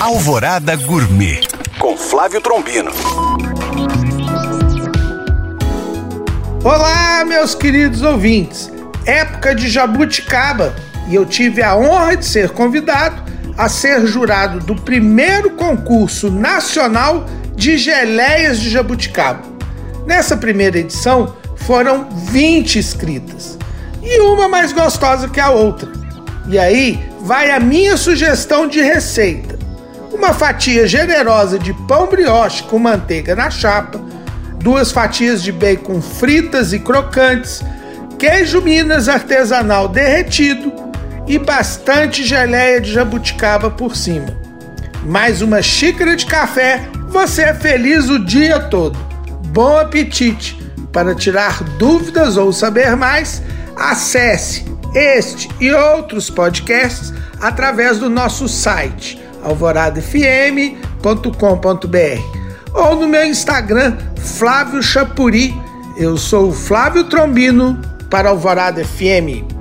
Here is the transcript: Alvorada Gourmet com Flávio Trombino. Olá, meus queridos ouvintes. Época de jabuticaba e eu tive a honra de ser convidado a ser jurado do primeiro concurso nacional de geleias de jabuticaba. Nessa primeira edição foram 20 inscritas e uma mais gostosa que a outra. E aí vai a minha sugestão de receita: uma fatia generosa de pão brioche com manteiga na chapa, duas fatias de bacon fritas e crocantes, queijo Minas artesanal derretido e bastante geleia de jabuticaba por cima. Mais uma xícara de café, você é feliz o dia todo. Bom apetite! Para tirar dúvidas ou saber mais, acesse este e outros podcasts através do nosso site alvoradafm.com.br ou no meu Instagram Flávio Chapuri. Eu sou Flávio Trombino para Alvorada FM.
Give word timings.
Alvorada 0.00 0.74
Gourmet 0.76 1.42
com 1.78 1.94
Flávio 1.94 2.40
Trombino. 2.40 2.90
Olá, 6.64 7.22
meus 7.26 7.54
queridos 7.54 8.00
ouvintes. 8.00 8.72
Época 9.04 9.54
de 9.54 9.68
jabuticaba 9.68 10.74
e 11.06 11.14
eu 11.14 11.26
tive 11.26 11.62
a 11.62 11.76
honra 11.76 12.16
de 12.16 12.24
ser 12.24 12.48
convidado 12.48 13.22
a 13.58 13.68
ser 13.68 14.06
jurado 14.06 14.60
do 14.60 14.74
primeiro 14.74 15.50
concurso 15.50 16.30
nacional 16.30 17.26
de 17.54 17.76
geleias 17.76 18.58
de 18.58 18.70
jabuticaba. 18.70 19.42
Nessa 20.06 20.34
primeira 20.34 20.78
edição 20.78 21.36
foram 21.56 22.08
20 22.10 22.78
inscritas 22.78 23.58
e 24.02 24.18
uma 24.22 24.48
mais 24.48 24.72
gostosa 24.72 25.28
que 25.28 25.38
a 25.38 25.50
outra. 25.50 25.92
E 26.48 26.58
aí 26.58 26.98
vai 27.20 27.50
a 27.50 27.60
minha 27.60 27.98
sugestão 27.98 28.66
de 28.66 28.80
receita: 28.80 29.59
uma 30.20 30.34
fatia 30.34 30.86
generosa 30.86 31.58
de 31.58 31.72
pão 31.72 32.06
brioche 32.06 32.62
com 32.64 32.78
manteiga 32.78 33.34
na 33.34 33.50
chapa, 33.50 33.98
duas 34.58 34.92
fatias 34.92 35.42
de 35.42 35.50
bacon 35.50 36.02
fritas 36.02 36.74
e 36.74 36.78
crocantes, 36.78 37.62
queijo 38.18 38.60
Minas 38.60 39.08
artesanal 39.08 39.88
derretido 39.88 40.74
e 41.26 41.38
bastante 41.38 42.22
geleia 42.22 42.82
de 42.82 42.92
jabuticaba 42.92 43.70
por 43.70 43.96
cima. 43.96 44.26
Mais 45.06 45.40
uma 45.40 45.62
xícara 45.62 46.14
de 46.14 46.26
café, 46.26 46.82
você 47.08 47.44
é 47.44 47.54
feliz 47.54 48.10
o 48.10 48.22
dia 48.22 48.60
todo. 48.60 48.98
Bom 49.46 49.78
apetite! 49.78 50.60
Para 50.92 51.14
tirar 51.14 51.64
dúvidas 51.78 52.36
ou 52.36 52.52
saber 52.52 52.94
mais, 52.94 53.42
acesse 53.74 54.66
este 54.94 55.48
e 55.58 55.72
outros 55.72 56.28
podcasts 56.28 57.10
através 57.40 57.98
do 57.98 58.10
nosso 58.10 58.46
site 58.46 59.19
alvoradafm.com.br 59.42 62.40
ou 62.72 62.96
no 62.96 63.08
meu 63.08 63.24
Instagram 63.24 63.96
Flávio 64.16 64.82
Chapuri. 64.82 65.54
Eu 65.96 66.16
sou 66.16 66.52
Flávio 66.52 67.04
Trombino 67.04 67.80
para 68.08 68.30
Alvorada 68.30 68.84
FM. 68.84 69.59